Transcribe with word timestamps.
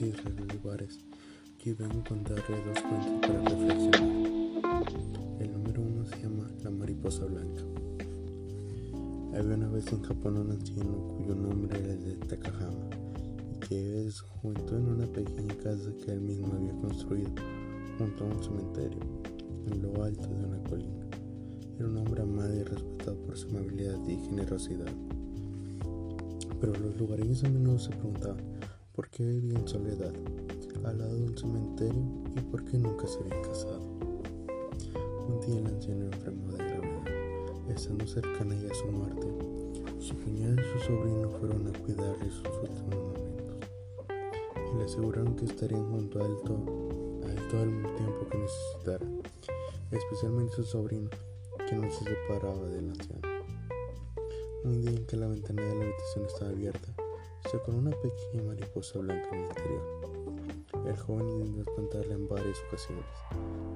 islas, 0.00 0.32
los 0.38 0.54
lugares, 0.54 1.00
que 1.58 1.74
vengo 1.74 2.00
a 2.00 2.04
contarles 2.04 2.64
dos 2.64 2.80
cuentos 2.80 3.28
para 3.28 3.40
reflexionar. 3.42 4.02
El 5.40 5.52
número 5.52 5.82
uno 5.82 6.06
se 6.06 6.22
llama 6.22 6.48
La 6.62 6.70
mariposa 6.70 7.24
blanca. 7.26 7.62
Había 9.34 9.54
una 9.54 9.68
vez 9.68 9.92
en 9.92 10.02
Japón 10.02 10.38
un 10.38 10.50
anciano 10.50 11.16
cuyo 11.16 11.34
nombre 11.34 11.78
era 11.78 11.92
el 11.92 12.04
de 12.04 12.26
Takahama 12.26 12.90
y 13.50 13.66
que 13.66 13.74
desde 13.76 14.10
su 14.12 14.26
juventud 14.26 14.76
en 14.76 14.88
una 14.88 15.06
pequeña 15.06 15.54
casa 15.56 15.90
que 16.04 16.12
él 16.12 16.20
mismo 16.20 16.52
había 16.54 16.72
construido 16.80 17.30
junto 17.98 18.24
a 18.24 18.28
un 18.28 18.42
cementerio 18.42 19.00
en 19.66 19.82
lo 19.82 20.02
alto 20.02 20.28
de 20.28 20.44
una 20.44 20.62
colina. 20.64 21.06
Era 21.78 21.88
un 21.88 21.96
hombre 21.98 22.22
amado 22.22 22.54
y 22.54 22.62
respetado 22.62 23.16
por 23.22 23.36
su 23.36 23.48
amabilidad 23.48 23.98
y 24.06 24.16
generosidad. 24.16 24.92
Pero 26.60 26.72
los 26.74 26.96
lugareños 26.96 27.42
a 27.44 27.48
menudo 27.48 27.78
se 27.78 27.90
preguntaban 27.90 28.51
por 28.94 29.08
qué 29.08 29.24
vivía 29.24 29.58
en 29.58 29.66
soledad, 29.66 30.12
al 30.84 30.98
lado 30.98 31.14
de 31.14 31.24
un 31.24 31.36
cementerio 31.38 32.02
y 32.36 32.40
por 32.50 32.64
qué 32.64 32.78
nunca 32.78 33.06
se 33.06 33.20
había 33.20 33.40
casado. 33.40 33.80
Un 35.28 35.40
día 35.40 35.60
el 35.60 35.66
anciano 35.66 36.04
enfermó 36.04 36.52
de 36.52 36.58
gravedad, 36.58 37.70
estando 37.70 38.06
cercana 38.06 38.54
ya 38.54 38.70
a 38.70 38.74
su 38.74 38.86
muerte. 38.88 39.26
Su 39.98 40.14
cuñada 40.16 40.60
y 40.60 40.78
su 40.78 40.86
sobrino 40.86 41.30
fueron 41.30 41.66
a 41.68 41.78
cuidarle 41.78 42.30
sus 42.30 42.46
últimos 42.46 42.94
momentos 42.94 43.22
y 44.72 44.78
le 44.78 44.84
aseguraron 44.84 45.36
que 45.36 45.46
estarían 45.46 45.90
junto 45.90 46.22
a 46.22 46.26
él 46.26 46.36
todo, 46.44 46.64
a 47.26 47.30
él 47.30 47.48
todo 47.50 47.62
el 47.62 47.94
tiempo 47.96 48.28
que 48.30 48.38
necesitara, 48.38 49.06
especialmente 49.90 50.52
su 50.54 50.64
sobrino, 50.64 51.08
que 51.68 51.76
no 51.76 51.90
se 51.90 52.04
separaba 52.04 52.68
del 52.68 52.90
anciano. 52.90 53.22
Un 54.64 54.82
día 54.82 54.90
en 54.90 55.06
que 55.06 55.16
la 55.16 55.28
ventana 55.28 55.62
de 55.62 55.74
la 55.74 55.84
habitación 55.84 56.26
estaba 56.26 56.50
abierta, 56.50 56.94
con 57.64 57.74
una 57.74 57.90
pequeña 57.90 58.42
mariposa 58.44 58.98
blanca 59.00 59.28
en 59.32 59.34
el 59.34 59.48
interior. 59.48 59.82
El 60.86 60.96
joven 60.96 61.28
intentó 61.28 61.60
espantarla 61.60 62.14
en 62.14 62.28
varias 62.28 62.56
ocasiones, 62.68 63.04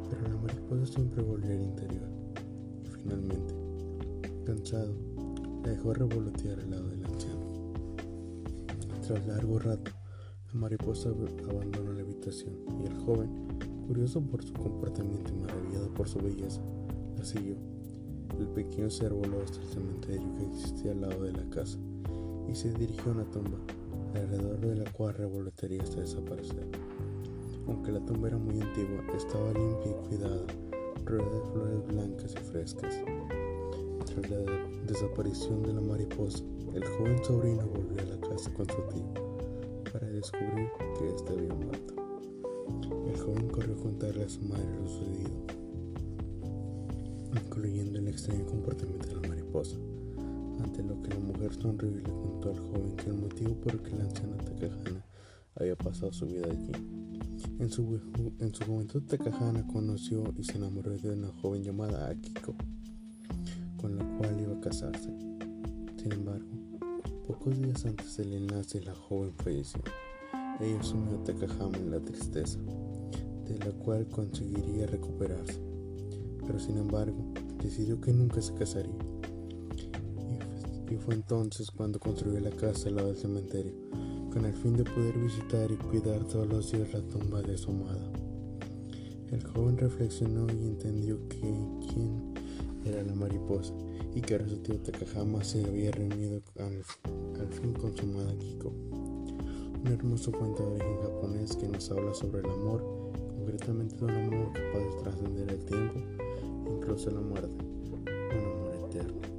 pero 0.09 0.23
la 0.23 0.37
mariposa 0.37 0.87
siempre 0.87 1.23
volvía 1.23 1.51
al 1.51 1.63
interior. 1.63 2.09
Y 2.85 2.89
finalmente, 2.89 3.55
cansado, 4.47 4.95
la 5.63 5.71
dejó 5.71 5.93
revolotear 5.93 6.61
al 6.61 6.71
lado 6.71 6.89
del 6.89 7.05
anciano. 7.05 7.47
Tras 9.07 9.27
largo 9.27 9.59
rato, 9.59 9.91
la 10.53 10.61
mariposa 10.61 11.11
abandonó 11.11 11.93
la 11.93 12.01
habitación 12.01 12.55
y 12.81 12.87
el 12.87 12.97
joven, 13.05 13.49
curioso 13.87 14.23
por 14.23 14.43
su 14.43 14.55
comportamiento 14.55 15.33
y 15.33 15.37
maravillado 15.39 15.93
por 15.93 16.09
su 16.09 16.19
belleza, 16.19 16.63
la 17.19 17.25
siguió. 17.25 17.57
El 18.39 18.49
pequeño 18.49 18.91
ser 18.91 19.13
voló 19.13 19.43
hasta 19.43 19.61
el 19.61 19.69
cementerio 19.69 20.35
que 20.35 20.47
existía 20.47 20.93
al 20.93 21.03
lado 21.03 21.23
de 21.25 21.33
la 21.33 21.49
casa 21.51 21.79
y 22.51 22.55
se 22.55 22.73
dirigió 22.73 23.13
a 23.13 23.15
una 23.15 23.25
tumba, 23.31 23.59
alrededor 24.15 24.61
de 24.61 24.77
la 24.77 24.93
cual 24.93 25.15
revolotearía 25.15 25.83
hasta 25.83 26.01
desaparecer. 26.01 26.67
Aunque 27.67 27.93
la 27.93 28.01
tumba 28.05 28.29
era 28.29 28.39
muy 28.39 28.61
antigua, 28.61 29.03
estaba 29.17 29.53
limpia 29.53 29.93
y 29.93 30.09
cuidada, 30.09 30.47
rodeada 31.05 31.35
de 31.35 31.53
flores 31.53 31.87
blancas 31.89 32.35
y 32.35 32.45
frescas. 32.45 32.95
Tras 34.07 34.31
la 34.31 34.39
desaparición 34.87 35.63
de 35.63 35.73
la 35.73 35.81
mariposa, 35.81 36.45
el 36.75 36.85
joven 36.85 37.25
sobrino 37.25 37.67
volvió 37.67 38.01
a 38.03 38.17
la 38.17 38.29
casa 38.29 38.53
con 38.55 38.67
su 38.69 38.83
tío 38.93 39.93
para 39.93 40.07
descubrir 40.09 40.69
que 40.99 41.09
éste 41.09 41.33
había 41.33 41.55
muerto. 41.55 41.95
El 43.07 43.19
joven 43.19 43.49
corrió 43.49 43.75
a 43.75 43.83
contarle 43.83 44.25
a 44.25 44.29
su 44.29 44.43
madre 44.43 44.69
lo 44.81 44.89
sucedido 44.89 45.57
incluyendo 47.57 47.99
el 47.99 48.09
extraño 48.09 48.45
comportamiento 48.47 49.09
de 49.09 49.15
la 49.15 49.29
mariposa, 49.29 49.77
ante 50.63 50.83
lo 50.83 51.01
que 51.03 51.11
la 51.11 51.21
mujer 51.21 51.53
sonrió 51.55 51.91
y 51.91 51.95
le 51.97 52.03
contó 52.03 52.51
al 52.51 52.59
joven 52.59 52.97
que 52.97 53.11
el 53.11 53.17
motivo 53.17 53.55
por 53.57 53.73
el 53.73 53.83
que 53.83 53.97
la 53.97 54.05
anciana 54.05 54.37
Takahana 54.37 55.05
había 55.55 55.77
pasado 55.77 56.13
su 56.13 56.27
vida 56.27 56.47
allí. 56.47 56.73
En 57.59 57.71
su, 57.71 58.01
en 58.39 58.55
su 58.55 58.65
juventud 58.65 59.03
Takahana 59.03 59.67
conoció 59.67 60.25
y 60.37 60.45
se 60.45 60.57
enamoró 60.57 60.97
de 60.97 61.11
una 61.11 61.29
joven 61.41 61.63
llamada 61.63 62.09
Akiko, 62.09 62.55
con 63.77 63.97
la 63.97 64.05
cual 64.17 64.41
iba 64.41 64.57
a 64.57 64.61
casarse. 64.61 65.11
Sin 65.97 66.13
embargo, 66.13 66.47
pocos 67.27 67.59
días 67.59 67.85
antes 67.85 68.17
del 68.17 68.33
enlace 68.33 68.81
la 68.81 68.95
joven 68.95 69.33
falleció. 69.37 69.81
Ella 70.61 70.83
sumió 70.83 71.19
a 71.19 71.25
Takahama 71.25 71.77
en 71.79 71.91
la 71.91 72.01
tristeza, 72.01 72.59
de 73.47 73.59
la 73.59 73.73
cual 73.73 74.07
conseguiría 74.09 74.87
recuperarse 74.87 75.67
pero 76.47 76.59
sin 76.59 76.79
embargo 76.79 77.17
decidió 77.63 78.01
que 78.01 78.13
nunca 78.13 78.41
se 78.41 78.55
casaría. 78.55 78.95
Y 80.91 80.97
fue 80.97 81.15
entonces 81.15 81.71
cuando 81.71 81.99
construyó 81.99 82.41
la 82.41 82.51
casa 82.51 82.89
al 82.89 82.97
lado 82.97 83.09
del 83.09 83.17
cementerio, 83.17 83.73
con 84.33 84.45
el 84.45 84.55
fin 84.55 84.77
de 84.77 84.85
poder 84.85 85.19
visitar 85.19 85.71
y 85.71 85.77
cuidar 85.77 86.25
todos 86.25 86.47
los 86.47 86.71
días 86.71 86.93
la 86.93 87.01
tumba 87.03 87.43
de 87.43 87.59
su 87.59 87.71
amada. 87.71 88.11
El 89.31 89.45
joven 89.45 89.77
reflexionó 89.77 90.47
y 90.53 90.67
entendió 90.67 91.19
que 91.29 91.39
quién 91.93 92.35
era 92.85 93.03
la 93.03 93.15
mariposa 93.15 93.75
y 94.15 94.21
que 94.21 94.35
ahora 94.35 94.49
su 94.49 94.59
tío 94.59 94.79
Takahama 94.79 95.43
se 95.43 95.65
había 95.65 95.91
reunido 95.91 96.41
al, 96.59 96.83
al 97.41 97.49
fin 97.49 97.73
con 97.73 97.97
su 97.97 98.05
amada 98.05 98.33
Kiko. 98.39 98.69
Un 98.69 99.93
hermoso 99.93 100.31
cuento 100.33 100.63
de 100.63 100.77
origen 100.77 101.03
japonés 101.03 101.57
que 101.57 101.69
nos 101.69 101.91
habla 101.91 102.15
sobre 102.15 102.41
el 102.41 102.51
amor, 102.51 103.13
concretamente 103.37 103.97
de 103.97 104.05
un 104.05 104.11
amor 104.11 104.53
capaz 104.53 104.79
de 104.79 105.03
trascender 105.03 105.51
el 105.51 105.65
tiempo 105.65 106.01
incluso 106.87 107.11
la 107.11 107.21
muerte, 107.21 107.65
un 107.65 108.45
amor 108.45 108.75
eterno. 108.89 109.36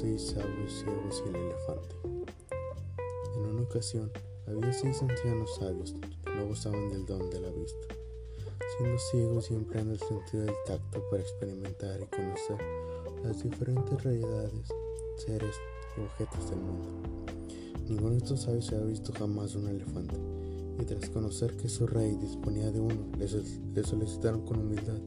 Seis 0.00 0.28
sabios 0.28 0.72
ciegos 0.72 1.22
y 1.26 1.28
el 1.28 1.36
elefante. 1.36 1.94
En 3.36 3.44
una 3.44 3.60
ocasión 3.60 4.10
había 4.46 4.72
seis 4.72 5.02
ancianos 5.02 5.56
sabios 5.56 5.94
que 6.24 6.34
no 6.36 6.46
gozaban 6.46 6.88
del 6.88 7.04
don 7.04 7.28
de 7.28 7.38
la 7.38 7.50
vista, 7.50 7.94
siendo 8.78 8.98
ciegos 8.98 9.50
y 9.50 9.54
empleando 9.56 9.92
el 9.92 10.00
sentido 10.00 10.44
del 10.44 10.54
tacto 10.64 11.04
para 11.10 11.20
experimentar 11.20 12.00
y 12.00 12.06
conocer 12.06 12.56
las 13.22 13.42
diferentes 13.42 14.02
realidades, 14.02 14.68
seres 15.18 15.54
y 15.98 16.00
objetos 16.00 16.48
del 16.48 16.60
mundo. 16.60 16.88
Ninguno 17.86 18.12
de 18.12 18.18
estos 18.18 18.40
sabios 18.40 18.72
había 18.72 18.86
visto 18.86 19.12
jamás 19.12 19.54
un 19.54 19.68
elefante 19.68 20.16
y 20.80 20.84
tras 20.86 21.10
conocer 21.10 21.58
que 21.58 21.68
su 21.68 21.86
rey 21.86 22.16
disponía 22.16 22.70
de 22.70 22.80
uno, 22.80 23.06
le, 23.18 23.84
solicitaron 23.84 24.46
con 24.46 24.60
humildad 24.60 24.98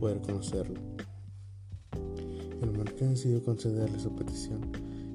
poder 0.00 0.20
conocerlo. 0.22 0.93
El 2.62 2.72
monarca 2.72 3.04
decidió 3.04 3.42
concederle 3.42 3.98
su 3.98 4.14
petición 4.14 4.60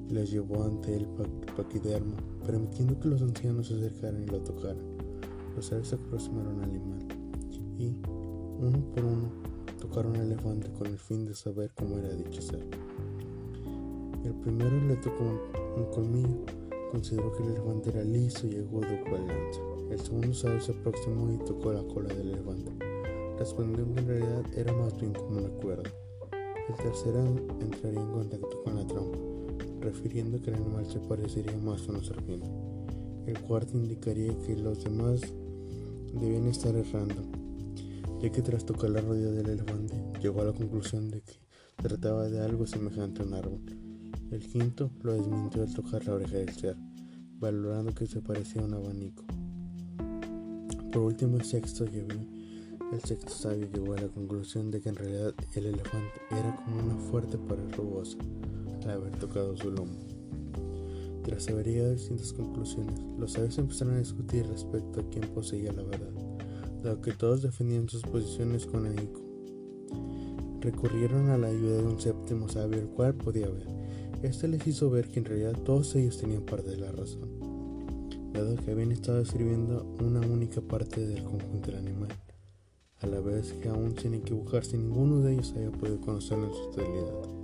y 0.08 0.14
los 0.14 0.30
llevó 0.30 0.64
ante 0.64 0.94
el 0.96 1.06
paquidermo, 1.56 2.16
permitiendo 2.44 2.98
que 2.98 3.08
los 3.08 3.22
ancianos 3.22 3.68
se 3.68 3.74
acercaran 3.74 4.22
y 4.22 4.26
lo 4.26 4.40
tocaran. 4.40 4.78
Los 5.56 5.66
seres 5.66 5.88
se 5.88 5.96
aproximaron 5.96 6.58
al 6.58 6.70
animal 6.70 7.06
y, 7.78 7.96
uno 8.58 8.78
por 8.94 9.04
uno, 9.04 9.30
tocaron 9.80 10.16
al 10.16 10.26
elefante 10.26 10.70
con 10.72 10.86
el 10.86 10.98
fin 10.98 11.24
de 11.24 11.34
saber 11.34 11.70
cómo 11.74 11.98
era 11.98 12.14
dicho 12.14 12.42
ser. 12.42 12.66
El 14.24 14.34
primero 14.34 14.78
le 14.86 14.96
tocó 14.96 15.24
un, 15.76 15.84
colmillo, 15.86 16.44
consideró 16.92 17.32
que 17.32 17.42
el 17.42 17.50
elefante 17.50 17.90
era 17.90 18.04
liso 18.04 18.46
y 18.46 18.56
agudo 18.56 18.86
cual 19.08 19.26
lanza. 19.26 19.60
El 19.90 19.98
segundo 19.98 20.34
sabio 20.34 20.60
se 20.60 20.72
aproximó 20.72 21.32
y 21.32 21.38
tocó 21.38 21.72
la 21.72 21.82
cola 21.84 22.14
del 22.14 22.30
elefante, 22.30 22.70
respondiendo 23.38 23.94
que 23.94 24.00
en 24.00 24.06
realidad 24.06 24.44
era 24.54 24.72
más 24.74 24.96
bien 25.00 25.14
como 25.14 25.38
una 25.38 25.48
cuerda. 25.48 25.90
El 26.70 26.76
tercero 26.76 27.24
entraría 27.60 28.00
en 28.00 28.12
contacto 28.12 28.62
con 28.62 28.76
la 28.76 28.86
trompa, 28.86 29.18
refiriendo 29.80 30.40
que 30.40 30.50
el 30.50 30.56
animal 30.56 30.86
se 30.86 31.00
parecería 31.00 31.56
más 31.56 31.82
a 31.88 31.90
una 31.90 32.04
serpiente. 32.04 32.48
El 33.26 33.40
cuarto 33.40 33.76
indicaría 33.76 34.38
que 34.46 34.56
los 34.56 34.84
demás 34.84 35.20
debían 36.14 36.46
estar 36.46 36.76
errando, 36.76 37.24
ya 38.22 38.30
que 38.30 38.40
tras 38.42 38.64
tocar 38.64 38.90
la 38.90 39.00
rodilla 39.00 39.32
del 39.32 39.48
elefante 39.48 40.00
llegó 40.22 40.42
a 40.42 40.44
la 40.44 40.52
conclusión 40.52 41.10
de 41.10 41.22
que 41.22 41.40
trataba 41.82 42.28
de 42.28 42.38
algo 42.38 42.64
semejante 42.68 43.22
a 43.22 43.24
un 43.24 43.34
árbol. 43.34 43.60
El 44.30 44.46
quinto 44.46 44.92
lo 45.02 45.14
desmintió 45.14 45.62
al 45.62 45.74
tocar 45.74 46.06
la 46.06 46.14
oreja 46.14 46.36
del 46.36 46.50
ser, 46.50 46.76
valorando 47.40 47.92
que 47.92 48.06
se 48.06 48.20
parecía 48.20 48.62
a 48.62 48.66
un 48.66 48.74
abanico. 48.74 49.24
Por 50.92 51.02
último, 51.02 51.36
el 51.36 51.44
sexto, 51.44 51.84
el 52.92 53.00
sexto 53.00 53.30
sabio 53.30 53.68
llegó 53.72 53.94
a 53.94 54.00
la 54.00 54.08
conclusión 54.08 54.70
de 54.70 54.80
que 54.80 54.88
en 54.88 54.96
realidad 54.96 55.34
el 55.54 55.66
elefante 55.66 56.20
era 56.30 56.56
como 56.56 56.82
una 56.82 56.96
fuerte 56.96 57.38
pared 57.38 57.70
rugosa 57.76 58.18
al 58.84 58.90
haber 58.90 59.16
tocado 59.16 59.56
su 59.56 59.70
lomo. 59.70 59.94
Tras 61.22 61.48
haber 61.48 61.66
llegado 61.66 61.90
a 61.90 61.94
distintas 61.94 62.32
conclusiones, 62.32 62.98
los 63.18 63.32
sabios 63.32 63.58
empezaron 63.58 63.94
a 63.94 63.98
discutir 63.98 64.46
respecto 64.46 65.00
a 65.00 65.10
quién 65.10 65.28
poseía 65.28 65.72
la 65.72 65.82
verdad, 65.82 66.12
dado 66.82 67.00
que 67.00 67.12
todos 67.12 67.42
defendían 67.42 67.88
sus 67.88 68.02
posiciones 68.02 68.66
con 68.66 68.86
ahínco. 68.86 69.20
Recurrieron 70.60 71.30
a 71.30 71.38
la 71.38 71.48
ayuda 71.48 71.78
de 71.78 71.84
un 71.84 72.00
séptimo 72.00 72.48
sabio, 72.48 72.78
el 72.78 72.88
cual 72.88 73.14
podía 73.14 73.48
ver. 73.48 73.66
Este 74.22 74.48
les 74.48 74.66
hizo 74.66 74.90
ver 74.90 75.08
que 75.08 75.20
en 75.20 75.24
realidad 75.26 75.58
todos 75.64 75.94
ellos 75.94 76.18
tenían 76.18 76.42
parte 76.42 76.70
de 76.70 76.76
la 76.78 76.92
razón 76.92 77.50
dado 78.32 78.56
que 78.56 78.70
habían 78.70 78.92
estado 78.92 79.18
describiendo 79.18 79.84
una 80.00 80.20
única 80.20 80.60
parte 80.60 81.06
del 81.06 81.24
conjunto 81.24 81.70
del 81.70 81.80
animal, 81.80 82.08
a 83.00 83.06
la 83.06 83.20
vez 83.20 83.54
que 83.54 83.68
aún 83.68 83.96
sin 83.98 84.14
equivocarse 84.14 84.76
ninguno 84.76 85.20
de 85.20 85.32
ellos 85.32 85.52
había 85.56 85.72
podido 85.72 86.00
conocerlo 86.00 86.46
en 86.46 86.54
su 86.54 86.70
totalidad. 86.70 87.40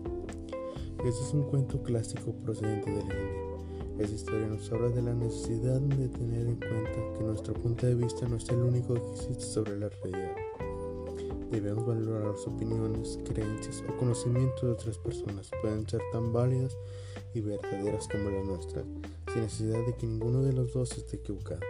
Este 1.05 1.23
es 1.23 1.32
un 1.32 1.44
cuento 1.44 1.82
clásico 1.82 2.32
procedente 2.44 2.91
de 2.91 2.97
la 2.97 3.14
India, 3.14 3.99
Esta 3.99 4.14
historia 4.14 4.47
nos 4.49 4.70
habla 4.70 4.88
de 4.88 5.03
la 5.03 5.14
necesidad 5.14 5.81
de 5.81 6.08
tener 6.08 6.47
en 6.47 6.56
cuenta 6.56 7.19
que 7.19 7.25
nuestro 7.25 7.55
punto 7.55 7.87
de 7.87 7.94
vista 7.94 8.29
no 8.29 8.37
es 8.37 8.49
el 8.50 8.58
único 8.58 8.94
que 8.94 9.11
existe 9.12 9.44
sobre 9.44 9.79
la 9.79 9.88
realidad. 9.88 10.37
Debemos 11.50 11.87
valorar 11.87 12.32
las 12.32 12.47
opiniones, 12.47 13.19
creencias 13.25 13.82
o 13.88 13.97
conocimientos 13.97 14.62
de 14.62 14.70
otras 14.73 14.99
personas. 14.99 15.50
Pueden 15.62 15.88
ser 15.88 16.02
tan 16.12 16.32
válidas 16.32 16.76
y 17.32 17.41
verdaderas 17.41 18.09
como 18.09 18.29
las 18.31 18.44
nuestras, 18.44 18.85
sin 19.32 19.43
necesidad 19.43 19.87
de 19.87 19.94
que 19.97 20.06
ninguno 20.06 20.43
de 20.43 20.52
los 20.52 20.73
dos 20.75 20.93
esté 20.99 21.17
equivocado. 21.17 21.61